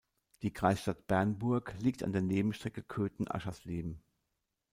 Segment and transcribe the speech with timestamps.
[0.41, 4.01] Die Kreisstadt Bernburg liegt an der Nebenstrecke Köthen–Aschersleben.